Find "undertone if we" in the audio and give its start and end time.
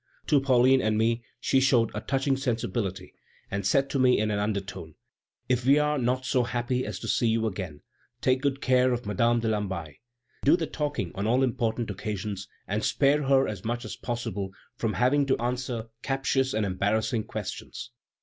4.39-5.77